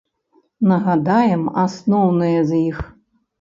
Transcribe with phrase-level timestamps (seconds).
[0.71, 2.81] Нагадаем, асноўныя з іх.